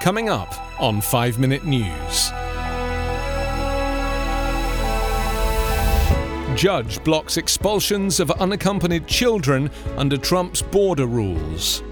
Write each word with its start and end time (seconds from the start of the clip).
Coming 0.00 0.28
up 0.28 0.54
on 0.80 1.00
5 1.00 1.38
Minute 1.38 1.64
News. 1.64 2.30
Judge 6.56 7.02
blocks 7.02 7.36
expulsions 7.38 8.20
of 8.20 8.30
unaccompanied 8.32 9.06
children 9.08 9.70
under 9.96 10.16
Trump's 10.16 10.62
border 10.62 11.06
rules. 11.06 11.82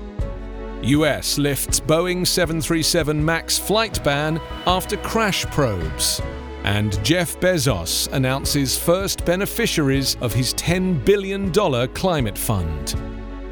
US 0.83 1.39
lifts 1.39 1.81
Boeing 1.81 2.27
737 2.27 3.25
MAX 3.25 3.59
flight 3.59 4.03
ban 4.05 4.41
after 4.67 4.97
crash 4.99 5.45
probes. 5.47 6.21
And 6.63 7.03
Jeff 7.05 7.39
Bezos 7.41 8.13
announces 8.13 8.79
first 8.79 9.25
beneficiaries 9.25 10.17
of 10.21 10.33
his 10.33 10.55
$10 10.55 11.05
billion 11.05 11.53
climate 11.89 12.39
fund. 12.39 12.95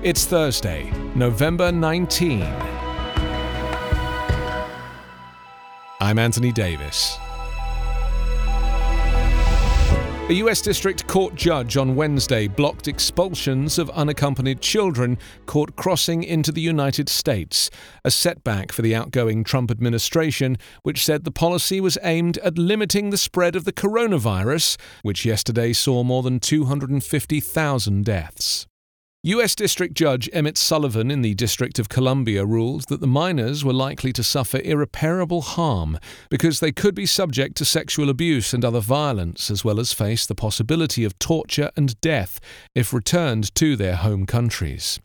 It's 0.02 0.24
Thursday, 0.24 0.90
November 1.14 1.72
19. 1.72 2.81
I'm 6.02 6.18
Anthony 6.18 6.50
Davis. 6.50 7.16
A 10.28 10.32
US 10.32 10.60
District 10.60 11.06
Court 11.06 11.36
judge 11.36 11.76
on 11.76 11.94
Wednesday 11.94 12.48
blocked 12.48 12.88
expulsions 12.88 13.78
of 13.78 13.88
unaccompanied 13.90 14.60
children 14.60 15.16
caught 15.46 15.76
crossing 15.76 16.24
into 16.24 16.50
the 16.50 16.60
United 16.60 17.08
States, 17.08 17.70
a 18.04 18.10
setback 18.10 18.72
for 18.72 18.82
the 18.82 18.96
outgoing 18.96 19.44
Trump 19.44 19.70
administration, 19.70 20.58
which 20.82 21.04
said 21.04 21.22
the 21.22 21.30
policy 21.30 21.80
was 21.80 21.96
aimed 22.02 22.36
at 22.38 22.58
limiting 22.58 23.10
the 23.10 23.16
spread 23.16 23.54
of 23.54 23.64
the 23.64 23.72
coronavirus, 23.72 24.76
which 25.02 25.24
yesterday 25.24 25.72
saw 25.72 26.02
more 26.02 26.24
than 26.24 26.40
250,000 26.40 28.04
deaths. 28.04 28.66
U.S. 29.24 29.54
District 29.54 29.94
Judge 29.94 30.28
Emmet 30.32 30.58
Sullivan 30.58 31.08
in 31.08 31.22
the 31.22 31.34
District 31.34 31.78
of 31.78 31.88
Columbia 31.88 32.44
ruled 32.44 32.88
that 32.88 33.00
the 33.00 33.06
minors 33.06 33.64
were 33.64 33.72
likely 33.72 34.12
to 34.14 34.24
suffer 34.24 34.58
irreparable 34.64 35.42
harm 35.42 35.96
because 36.28 36.58
they 36.58 36.72
could 36.72 36.96
be 36.96 37.06
subject 37.06 37.56
to 37.58 37.64
sexual 37.64 38.10
abuse 38.10 38.52
and 38.52 38.64
other 38.64 38.80
violence, 38.80 39.48
as 39.48 39.64
well 39.64 39.78
as 39.78 39.92
face 39.92 40.26
the 40.26 40.34
possibility 40.34 41.04
of 41.04 41.16
torture 41.20 41.70
and 41.76 42.00
death 42.00 42.40
if 42.74 42.92
returned 42.92 43.54
to 43.54 43.76
their 43.76 43.94
home 43.94 44.26
countries. 44.26 44.98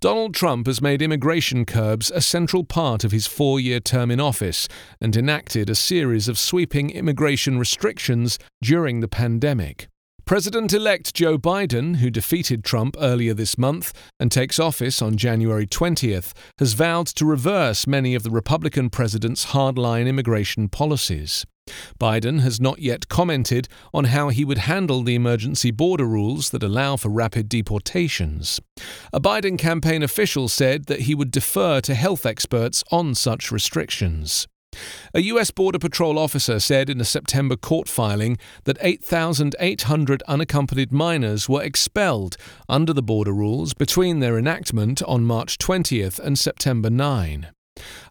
Donald 0.00 0.34
Trump 0.34 0.66
has 0.66 0.82
made 0.82 1.00
immigration 1.00 1.64
curbs 1.64 2.10
a 2.10 2.20
central 2.20 2.62
part 2.62 3.04
of 3.04 3.10
his 3.10 3.26
four 3.26 3.58
year 3.58 3.80
term 3.80 4.10
in 4.10 4.20
office 4.20 4.68
and 5.00 5.16
enacted 5.16 5.70
a 5.70 5.74
series 5.74 6.28
of 6.28 6.38
sweeping 6.38 6.90
immigration 6.90 7.58
restrictions 7.58 8.38
during 8.60 9.00
the 9.00 9.08
pandemic. 9.08 9.88
President 10.26 10.72
elect 10.72 11.14
Joe 11.14 11.38
Biden, 11.38 11.98
who 11.98 12.10
defeated 12.10 12.64
Trump 12.64 12.96
earlier 12.98 13.32
this 13.32 13.56
month 13.56 13.92
and 14.18 14.32
takes 14.32 14.58
office 14.58 15.00
on 15.00 15.16
January 15.16 15.68
20th, 15.68 16.32
has 16.58 16.72
vowed 16.72 17.06
to 17.06 17.24
reverse 17.24 17.86
many 17.86 18.12
of 18.16 18.24
the 18.24 18.30
Republican 18.30 18.90
president's 18.90 19.46
hardline 19.46 20.08
immigration 20.08 20.68
policies. 20.68 21.46
Biden 22.00 22.40
has 22.40 22.60
not 22.60 22.80
yet 22.80 23.06
commented 23.06 23.68
on 23.94 24.06
how 24.06 24.30
he 24.30 24.44
would 24.44 24.58
handle 24.58 25.04
the 25.04 25.14
emergency 25.14 25.70
border 25.70 26.06
rules 26.06 26.50
that 26.50 26.64
allow 26.64 26.96
for 26.96 27.08
rapid 27.08 27.48
deportations. 27.48 28.58
A 29.12 29.20
Biden 29.20 29.56
campaign 29.56 30.02
official 30.02 30.48
said 30.48 30.86
that 30.86 31.02
he 31.02 31.14
would 31.14 31.30
defer 31.30 31.80
to 31.82 31.94
health 31.94 32.26
experts 32.26 32.82
on 32.90 33.14
such 33.14 33.52
restrictions. 33.52 34.48
A 35.14 35.22
U.S. 35.22 35.50
Border 35.50 35.78
Patrol 35.78 36.18
officer 36.18 36.60
said 36.60 36.90
in 36.90 37.00
a 37.00 37.04
September 37.04 37.56
court 37.56 37.88
filing 37.88 38.36
that 38.64 38.78
8,800 38.80 40.22
unaccompanied 40.28 40.92
minors 40.92 41.48
were 41.48 41.62
expelled 41.62 42.36
under 42.68 42.92
the 42.92 43.02
border 43.02 43.32
rules 43.32 43.74
between 43.74 44.20
their 44.20 44.38
enactment 44.38 45.02
on 45.02 45.24
March 45.24 45.58
20th 45.58 46.18
and 46.18 46.38
September 46.38 46.90
9. 46.90 47.48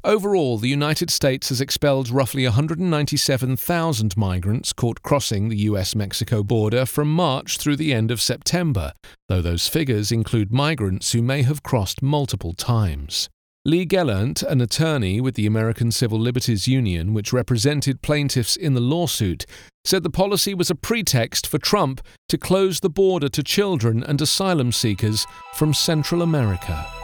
Overall, 0.04 0.58
the 0.58 0.70
United 0.70 1.10
States 1.10 1.50
has 1.50 1.60
expelled 1.60 2.10
roughly 2.10 2.44
197,000 2.44 4.18
migrants 4.18 4.74
caught 4.74 5.02
crossing 5.02 5.50
the 5.50 5.58
US 5.58 5.96
Mexico 5.96 6.44
border 6.44 6.86
from 6.86 7.12
March 7.12 7.58
through 7.58 7.76
the 7.76 7.94
end 7.94 8.12
of 8.12 8.22
September, 8.22 8.94
though 9.28 9.42
those 9.42 9.68
figures 9.68 10.12
include 10.12 10.54
migrants 10.54 11.12
who 11.14 11.22
may 11.22 11.42
have 11.42 11.64
crossed 11.64 12.02
multiple 12.02 12.54
times. 12.54 13.30
Lee 13.68 13.84
Gelernt, 13.84 14.44
an 14.44 14.62
attorney 14.62 15.20
with 15.20 15.34
the 15.34 15.48
American 15.48 15.92
Civil 15.92 16.20
Liberties 16.20 16.68
Union, 16.68 17.16
which 17.16 17.34
represented 17.34 18.04
plaintiffs 18.04 18.56
in 18.56 18.76
the 18.76 18.80
lawsuit, 18.80 19.48
said 19.84 20.04
the 20.04 20.10
policy 20.12 20.54
was 20.54 20.70
a 20.70 20.76
pretext 20.76 21.48
for 21.48 21.58
Trump 21.58 22.00
to 22.30 22.38
close 22.38 22.82
the 22.82 22.92
border 22.92 23.28
to 23.28 23.42
children 23.42 24.04
and 24.04 24.22
asylum 24.22 24.72
seekers 24.72 25.26
from 25.56 25.74
Central 25.74 26.22
America. 26.22 26.95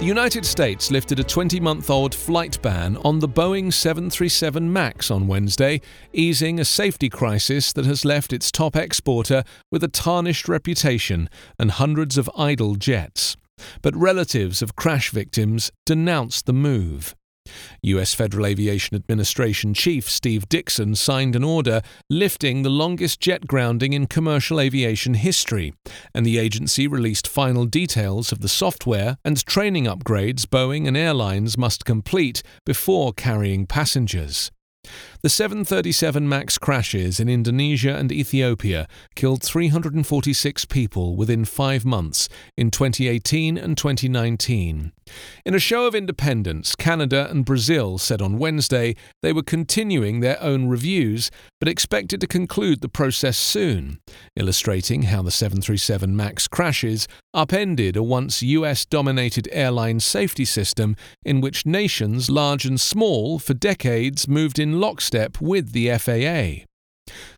The 0.00 0.08
United 0.08 0.44
States 0.44 0.90
lifted 0.90 1.18
a 1.18 1.24
20 1.24 1.60
month 1.60 1.88
old 1.88 2.14
flight 2.14 2.60
ban 2.60 2.98
on 2.98 3.20
the 3.20 3.28
Boeing 3.28 3.72
737 3.72 4.70
MAX 4.70 5.10
on 5.10 5.26
Wednesday, 5.26 5.80
easing 6.12 6.60
a 6.60 6.64
safety 6.64 7.08
crisis 7.08 7.72
that 7.72 7.86
has 7.86 8.04
left 8.04 8.32
its 8.32 8.52
top 8.52 8.76
exporter 8.76 9.44
with 9.72 9.82
a 9.82 9.88
tarnished 9.88 10.46
reputation 10.46 11.30
and 11.58 11.70
hundreds 11.70 12.18
of 12.18 12.28
idle 12.36 12.74
jets. 12.74 13.36
But 13.80 13.96
relatives 13.96 14.60
of 14.60 14.76
crash 14.76 15.10
victims 15.10 15.70
denounced 15.86 16.44
the 16.44 16.52
move. 16.52 17.14
U.S. 17.82 18.14
Federal 18.14 18.46
Aviation 18.46 18.96
Administration 18.96 19.74
Chief 19.74 20.08
Steve 20.08 20.48
Dickson 20.48 20.94
signed 20.94 21.36
an 21.36 21.44
order 21.44 21.82
lifting 22.08 22.62
the 22.62 22.70
longest 22.70 23.20
jet 23.20 23.46
grounding 23.46 23.92
in 23.92 24.06
commercial 24.06 24.58
aviation 24.58 25.14
history, 25.14 25.74
and 26.14 26.24
the 26.24 26.38
agency 26.38 26.86
released 26.86 27.28
final 27.28 27.66
details 27.66 28.32
of 28.32 28.40
the 28.40 28.48
software 28.48 29.18
and 29.24 29.44
training 29.44 29.84
upgrades 29.84 30.46
Boeing 30.46 30.88
and 30.88 30.96
airlines 30.96 31.58
must 31.58 31.84
complete 31.84 32.42
before 32.64 33.12
carrying 33.12 33.66
passengers. 33.66 34.50
The 35.24 35.30
737 35.30 36.28
MAX 36.28 36.58
crashes 36.58 37.18
in 37.18 37.30
Indonesia 37.30 37.96
and 37.96 38.12
Ethiopia 38.12 38.86
killed 39.14 39.42
346 39.42 40.66
people 40.66 41.16
within 41.16 41.46
five 41.46 41.86
months 41.86 42.28
in 42.58 42.70
2018 42.70 43.56
and 43.56 43.74
2019. 43.74 44.92
In 45.46 45.54
a 45.54 45.58
show 45.58 45.86
of 45.86 45.94
independence, 45.94 46.74
Canada 46.74 47.26
and 47.30 47.44
Brazil 47.44 47.96
said 47.96 48.20
on 48.20 48.38
Wednesday 48.38 48.96
they 49.22 49.32
were 49.32 49.42
continuing 49.42 50.20
their 50.20 50.42
own 50.42 50.68
reviews 50.68 51.30
but 51.58 51.68
expected 51.68 52.20
to 52.20 52.26
conclude 52.26 52.82
the 52.82 52.88
process 52.88 53.38
soon, 53.38 54.00
illustrating 54.36 55.04
how 55.04 55.22
the 55.22 55.30
737 55.30 56.14
MAX 56.14 56.46
crashes 56.48 57.08
upended 57.32 57.96
a 57.96 58.02
once 58.02 58.42
US 58.42 58.84
dominated 58.84 59.48
airline 59.52 60.00
safety 60.00 60.44
system 60.44 60.96
in 61.24 61.40
which 61.40 61.64
nations 61.64 62.30
large 62.30 62.66
and 62.66 62.78
small 62.78 63.38
for 63.38 63.54
decades 63.54 64.28
moved 64.28 64.58
in 64.58 64.80
lockstep 65.14 65.40
with 65.40 65.72
the 65.72 65.96
FAA. 65.98 66.64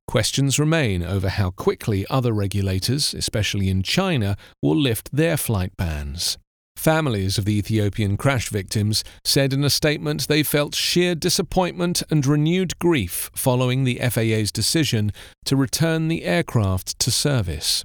Questions 0.07 0.59
remain 0.59 1.03
over 1.03 1.29
how 1.29 1.51
quickly 1.51 2.07
other 2.09 2.33
regulators, 2.33 3.13
especially 3.15 3.69
in 3.69 3.83
China, 3.83 4.37
will 4.63 4.77
lift 4.77 5.11
their 5.13 5.37
flight 5.37 5.77
bans. 5.77 6.39
Families 6.77 7.39
of 7.39 7.45
the 7.45 7.59
Ethiopian 7.59 8.17
crash 8.17 8.49
victims 8.51 9.03
said 9.25 9.53
in 9.53 9.65
a 9.65 9.71
statement 9.71 10.29
they 10.29 10.43
felt 10.43 10.75
sheer 10.75 11.15
disappointment 11.15 12.03
and 12.11 12.25
renewed 12.25 12.79
grief 12.79 13.31
following 13.35 13.85
the 13.85 13.99
FAA's 14.11 14.53
decision 14.53 15.11
to 15.45 15.57
return 15.57 16.09
the 16.09 16.25
aircraft 16.25 16.99
to 17.01 17.11
service. 17.11 17.85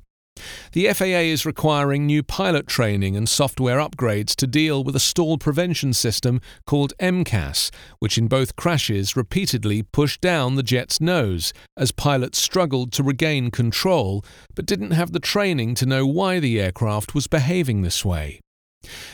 The 0.73 0.93
FAA 0.93 1.31
is 1.31 1.45
requiring 1.45 2.05
new 2.05 2.23
pilot 2.23 2.67
training 2.67 3.15
and 3.15 3.27
software 3.27 3.79
upgrades 3.79 4.35
to 4.35 4.47
deal 4.47 4.83
with 4.83 4.95
a 4.95 4.99
stall 4.99 5.37
prevention 5.37 5.93
system 5.93 6.41
called 6.65 6.93
MCAS, 6.99 7.71
which 7.99 8.17
in 8.17 8.27
both 8.27 8.55
crashes 8.55 9.15
repeatedly 9.15 9.83
pushed 9.83 10.21
down 10.21 10.55
the 10.55 10.63
jet's 10.63 11.01
nose 11.01 11.53
as 11.77 11.91
pilots 11.91 12.37
struggled 12.37 12.91
to 12.93 13.03
regain 13.03 13.51
control 13.51 14.23
but 14.55 14.65
didn't 14.65 14.91
have 14.91 15.11
the 15.11 15.19
training 15.19 15.75
to 15.75 15.85
know 15.85 16.05
why 16.05 16.39
the 16.39 16.59
aircraft 16.59 17.15
was 17.15 17.27
behaving 17.27 17.81
this 17.81 18.03
way. 18.05 18.39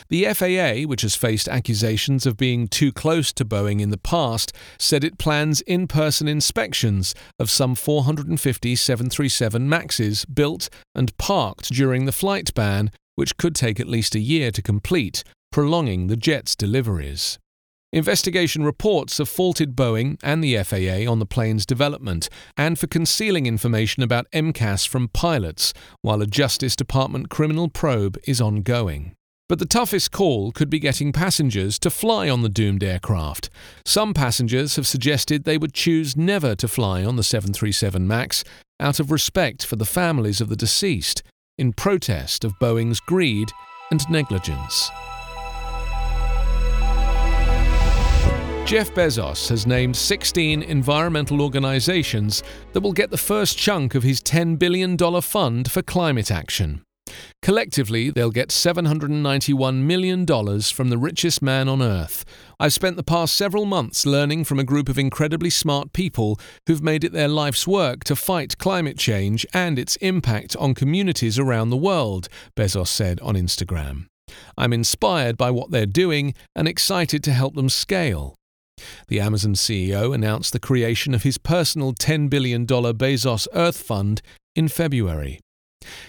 The 0.08 0.24
FAA, 0.32 0.88
which 0.88 1.02
has 1.02 1.14
faced 1.14 1.48
accusations 1.48 2.26
of 2.26 2.36
being 2.36 2.68
too 2.68 2.92
close 2.92 3.32
to 3.34 3.44
Boeing 3.44 3.80
in 3.80 3.90
the 3.90 3.98
past, 3.98 4.52
said 4.78 5.04
it 5.04 5.18
plans 5.18 5.60
in 5.62 5.86
person 5.86 6.28
inspections 6.28 7.14
of 7.38 7.50
some 7.50 7.74
450 7.74 8.74
737 8.76 9.68
MAXs 9.68 10.24
built 10.32 10.68
and 10.94 11.16
parked 11.18 11.70
during 11.72 12.06
the 12.06 12.12
flight 12.12 12.54
ban 12.54 12.90
which 13.18 13.36
could 13.36 13.56
take 13.56 13.80
at 13.80 13.88
least 13.88 14.14
a 14.14 14.20
year 14.20 14.52
to 14.52 14.62
complete, 14.62 15.24
prolonging 15.50 16.06
the 16.06 16.16
jet's 16.16 16.54
deliveries. 16.54 17.36
Investigation 17.92 18.62
reports 18.62 19.18
have 19.18 19.28
faulted 19.28 19.74
Boeing 19.74 20.20
and 20.22 20.44
the 20.44 20.56
FAA 20.62 21.10
on 21.10 21.18
the 21.18 21.26
plane's 21.26 21.66
development 21.66 22.28
and 22.56 22.78
for 22.78 22.86
concealing 22.86 23.46
information 23.46 24.04
about 24.04 24.30
MCAS 24.30 24.86
from 24.86 25.08
pilots, 25.08 25.74
while 26.00 26.22
a 26.22 26.26
Justice 26.26 26.76
Department 26.76 27.28
criminal 27.28 27.68
probe 27.68 28.18
is 28.24 28.40
ongoing. 28.40 29.16
But 29.48 29.58
the 29.58 29.66
toughest 29.66 30.12
call 30.12 30.52
could 30.52 30.68
be 30.68 30.78
getting 30.78 31.10
passengers 31.10 31.78
to 31.78 31.88
fly 31.88 32.28
on 32.28 32.42
the 32.42 32.50
doomed 32.50 32.84
aircraft. 32.84 33.48
Some 33.84 34.12
passengers 34.12 34.76
have 34.76 34.86
suggested 34.86 35.44
they 35.44 35.56
would 35.56 35.72
choose 35.72 36.16
never 36.16 36.54
to 36.56 36.68
fly 36.68 37.02
on 37.02 37.16
the 37.16 37.22
737 37.22 38.06
MAX 38.06 38.44
out 38.78 39.00
of 39.00 39.10
respect 39.10 39.64
for 39.64 39.76
the 39.76 39.86
families 39.86 40.42
of 40.42 40.50
the 40.50 40.56
deceased, 40.56 41.22
in 41.56 41.72
protest 41.72 42.44
of 42.44 42.52
Boeing's 42.60 43.00
greed 43.00 43.48
and 43.90 44.08
negligence. 44.10 44.90
Jeff 48.66 48.92
Bezos 48.92 49.48
has 49.48 49.66
named 49.66 49.96
16 49.96 50.62
environmental 50.62 51.40
organizations 51.40 52.42
that 52.74 52.82
will 52.82 52.92
get 52.92 53.10
the 53.10 53.16
first 53.16 53.56
chunk 53.56 53.94
of 53.94 54.02
his 54.02 54.20
$10 54.20 54.58
billion 54.58 54.98
fund 55.22 55.70
for 55.70 55.80
climate 55.80 56.30
action. 56.30 56.82
Collectively, 57.40 58.10
they'll 58.10 58.30
get 58.30 58.48
$791 58.48 59.82
million 59.82 60.26
from 60.26 60.90
the 60.90 60.98
richest 60.98 61.40
man 61.40 61.68
on 61.68 61.80
earth. 61.80 62.24
I've 62.58 62.74
spent 62.74 62.96
the 62.96 63.02
past 63.02 63.34
several 63.36 63.64
months 63.64 64.04
learning 64.04 64.44
from 64.44 64.58
a 64.58 64.64
group 64.64 64.88
of 64.88 64.98
incredibly 64.98 65.50
smart 65.50 65.92
people 65.92 66.38
who've 66.66 66.82
made 66.82 67.04
it 67.04 67.12
their 67.12 67.28
life's 67.28 67.66
work 67.66 68.04
to 68.04 68.16
fight 68.16 68.58
climate 68.58 68.98
change 68.98 69.46
and 69.54 69.78
its 69.78 69.96
impact 69.96 70.56
on 70.56 70.74
communities 70.74 71.38
around 71.38 71.70
the 71.70 71.76
world, 71.76 72.28
Bezos 72.56 72.88
said 72.88 73.20
on 73.20 73.34
Instagram. 73.34 74.06
I'm 74.58 74.72
inspired 74.72 75.36
by 75.36 75.50
what 75.50 75.70
they're 75.70 75.86
doing 75.86 76.34
and 76.54 76.68
excited 76.68 77.22
to 77.24 77.32
help 77.32 77.54
them 77.54 77.68
scale. 77.68 78.34
The 79.06 79.20
Amazon 79.20 79.54
CEO 79.54 80.14
announced 80.14 80.52
the 80.52 80.60
creation 80.60 81.14
of 81.14 81.22
his 81.22 81.38
personal 81.38 81.92
$10 81.92 82.28
billion 82.28 82.66
Bezos 82.66 83.46
Earth 83.54 83.80
Fund 83.80 84.22
in 84.54 84.68
February. 84.68 85.40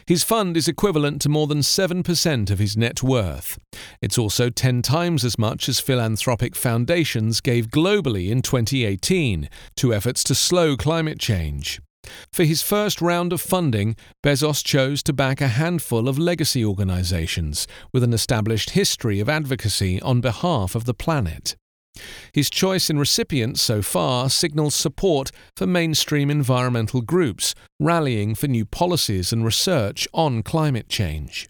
His 0.06 0.24
fund 0.24 0.58
is 0.58 0.68
equivalent 0.68 1.22
to 1.22 1.30
more 1.30 1.48
than 1.48 1.60
7% 1.60 2.50
of 2.50 2.60
his 2.60 2.76
net 2.76 3.04
worth. 3.04 3.60
It's 4.02 4.18
also 4.18 4.50
10 4.50 4.82
times 4.82 5.24
as 5.24 5.38
much 5.38 5.70
as 5.70 5.80
philanthropic 5.80 6.56
foundations 6.56 7.42
gave 7.42 7.68
globally 7.68 8.30
in 8.30 8.42
2018 8.42 9.50
to 9.78 9.94
efforts 9.94 10.24
to 10.26 10.36
slow 10.36 10.76
climate 10.76 11.20
change. 11.20 11.80
For 12.32 12.44
his 12.44 12.62
first 12.62 13.02
round 13.02 13.34
of 13.34 13.42
funding, 13.42 13.96
Bezos 14.24 14.64
chose 14.64 15.04
to 15.04 15.14
back 15.14 15.42
a 15.42 15.48
handful 15.48 16.08
of 16.08 16.18
legacy 16.18 16.66
organizations 16.66 17.68
with 17.94 18.04
an 18.04 18.14
established 18.14 18.72
history 18.72 19.20
of 19.20 19.30
advocacy 19.30 20.02
on 20.02 20.22
behalf 20.22 20.76
of 20.76 20.86
the 20.86 20.94
planet. 20.94 21.56
His 22.34 22.50
choice 22.50 22.90
in 22.90 23.00
recipients 23.00 23.62
so 23.62 23.82
far 23.82 24.30
signals 24.30 24.76
support 24.76 25.32
for 25.56 25.68
mainstream 25.68 26.30
environmental 26.30 27.02
groups 27.02 27.56
rallying 27.80 28.36
for 28.36 28.48
new 28.48 28.66
policies 28.66 29.32
and 29.34 29.46
research 29.46 30.08
on 30.14 30.44
climate 30.44 30.90
change. 30.90 31.48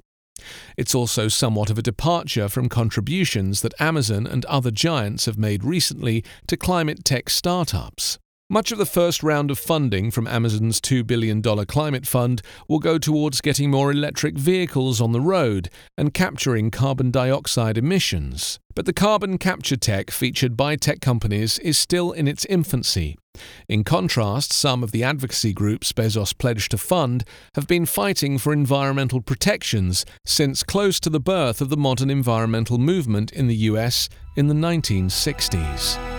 It's 0.78 0.96
also 0.96 1.28
somewhat 1.28 1.70
of 1.70 1.78
a 1.78 1.84
departure 1.84 2.48
from 2.48 2.70
contributions 2.70 3.62
that 3.62 3.80
Amazon 3.80 4.26
and 4.26 4.46
other 4.46 4.72
giants 4.72 5.26
have 5.26 5.38
made 5.38 5.64
recently 5.64 6.24
to 6.48 6.58
climate 6.58 7.04
tech 7.04 7.30
startups. 7.30 8.18
Much 8.52 8.72
of 8.72 8.80
the 8.80 8.86
first 8.86 9.22
round 9.22 9.52
of 9.52 9.60
funding 9.60 10.10
from 10.10 10.26
Amazon's 10.26 10.82
$2 10.82 11.06
billion 11.06 11.40
climate 11.68 12.08
fund 12.08 12.42
will 12.68 12.80
go 12.80 12.98
towards 12.98 13.42
getting 13.42 13.70
more 13.70 13.92
electric 13.92 14.36
vehicles 14.36 15.00
on 15.00 15.12
the 15.12 15.22
road 15.22 15.70
and 15.96 16.16
capturing 16.16 16.72
carbon 16.72 17.12
dioxide 17.12 17.78
emissions. 17.78 18.60
But 18.74 18.88
the 18.88 18.94
carbon 18.94 19.38
capture 19.38 19.78
tech 19.78 20.10
featured 20.10 20.58
by 20.58 20.78
tech 20.78 21.00
companies 21.00 21.60
is 21.60 21.78
still 21.78 22.12
in 22.12 22.28
its 22.28 22.44
infancy. 22.46 23.20
In 23.68 23.84
contrast, 23.84 24.52
some 24.52 24.84
of 24.84 24.92
the 24.92 25.04
advocacy 25.04 25.54
groups 25.54 25.94
Bezos 25.94 26.36
pledged 26.36 26.72
to 26.72 26.80
fund 26.80 27.26
have 27.54 27.68
been 27.68 27.86
fighting 27.86 28.40
for 28.40 28.52
environmental 28.52 29.22
protections 29.22 30.08
since 30.26 30.64
close 30.64 31.00
to 31.02 31.12
the 31.12 31.20
birth 31.20 31.62
of 31.62 31.70
the 31.70 31.78
modern 31.78 32.10
environmental 32.10 32.80
movement 32.80 33.32
in 33.32 33.46
the 33.46 33.56
US 33.56 34.10
in 34.36 34.48
the 34.48 34.56
1960s. 34.56 36.19